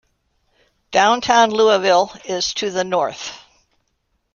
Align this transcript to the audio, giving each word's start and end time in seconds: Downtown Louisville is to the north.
Downtown 0.89 1.51
Louisville 1.51 2.11
is 2.25 2.55
to 2.55 2.71
the 2.71 2.83
north. 2.83 3.37